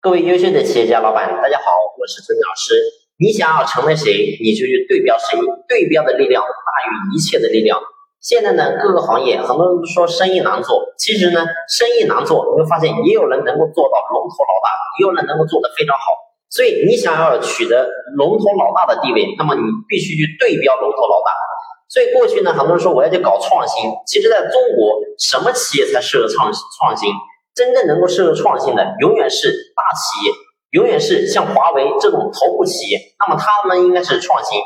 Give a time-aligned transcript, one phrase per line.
[0.00, 2.70] 各位优秀的企业家老板，大家好，我是孙老师。
[3.18, 5.34] 你想要成为谁，你就去对标谁，
[5.66, 7.76] 对标的力量大于一切的力量。
[8.22, 16.14] 现在呢，各个行业很多人都说生意难做，其实呢，生意难做，你会发现也有人能够做到龙头老大，也有人能够做得非常好。
[16.48, 21.34] 所以你想要取得龙头老大的地位，那么你必须去对标龙头老大。
[21.90, 27.10] 所以过去呢，很多人说我要去搞创新，其实在中国，什么企业才适合创创新？
[27.58, 30.32] 真正能够适合创新的，永远是大企业，
[30.78, 33.00] 永远是像华为这种头部企业。
[33.18, 34.60] 那么他们应该是创新，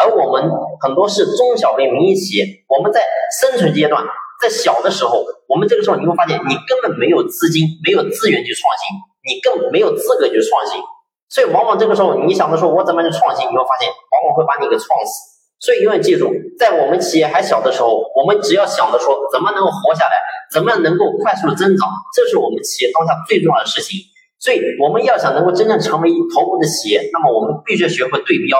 [0.00, 0.50] 而我们
[0.80, 2.46] 很多是中小微民营企业。
[2.66, 3.04] 我们在
[3.38, 4.02] 生存阶段，
[4.40, 8.96] 在小的时候，我们这个时候你会发现，你根本没有资金，没有资源去创新，
[9.28, 10.80] 你更没有资格去创新。
[11.28, 15.37] 所以往往这个时候，你想着说我怎么去创新，你会发现，往往会把你给创死。
[15.60, 20.14] 所以永远记住，在我们企业还小的时候，我们只要想着说怎么能够活下来，
[20.52, 23.98] 怎么样能够快速的增长，这是我们企业当下最重要的事情。
[24.38, 28.56] 所以我们要想能够真正成为头部的企业，那么我们必须学会对标。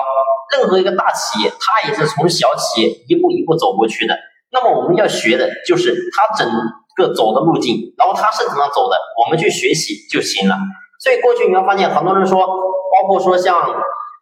[0.50, 4.18] 任何一个大企业，它也是从小企业一步一步走过去的。
[4.50, 6.50] 那么我们要学的就是它整
[6.96, 10.56] 个走的路径，然后它是怎么走的，我们去学习就行了。
[10.98, 13.56] 所以过去你会发现，很多人说，包括说像。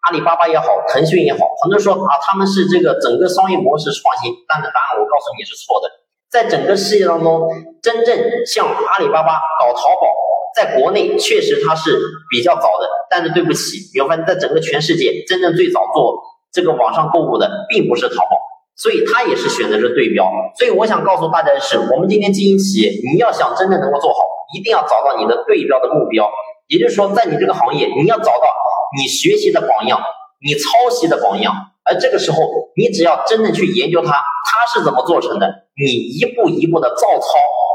[0.07, 5.91] 阿里巴巴也好，腾讯也好，很多人说啊，他们是这个整个商业模式创新，但是答案我告诉你是错的。
[6.31, 7.51] 在整个世界当中，
[7.83, 10.07] 真正像阿里巴巴搞淘宝，
[10.55, 11.99] 在国内确实它是
[12.31, 18.39] 比较早的，但是对不起，你会发现在整个全世界，真正最早做这个网上购物的，并不是淘宝，
[18.77, 20.31] 所以它也是选择是对标。
[20.57, 24.21] 所以我想告诉大家的是，我们今天经营企业，你要想真正能够做好，
[24.55, 26.31] 一定要找到你的对标的目标，
[26.69, 28.47] 也就是说，在你这个行业，你要找到。
[28.95, 30.01] 你学习的榜样，
[30.45, 32.39] 你抄袭的榜样，而这个时候，
[32.77, 37.27] 你只要真正去研究它，它是怎么做成的，你一步一步的照抄，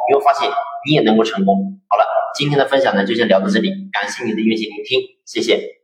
[0.09, 0.49] 你会发现
[0.87, 1.79] 你也能够成功。
[1.89, 5.80] 好了，今天的分享呢就先聊到这里，感谢你的用心聆听，谢谢。